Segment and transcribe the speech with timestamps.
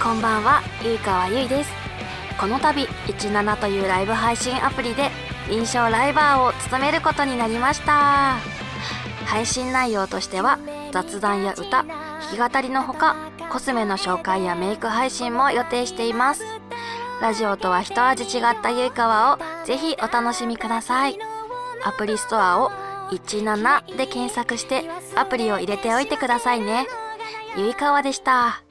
[0.00, 1.70] こんばんは、ゆいかわゆいです。
[2.40, 5.10] この度、17というライブ配信アプリで、
[5.48, 8.36] 臨床ライバーを務めることになりました。
[9.26, 10.60] 配信内容としては、
[10.92, 11.86] 雑談や歌、弾
[12.32, 13.16] き語りのほか、
[13.50, 16.44] コスメの紹介やメイク配信も予定しています。
[17.20, 21.18] ラジオとは一味違ったゆいかわをぜひお楽しみください。
[21.84, 22.70] アプリストアを
[23.10, 24.84] 17で検索して
[25.16, 26.86] アプリを入れておいてくださいね。
[27.56, 28.67] ゆいかわでした。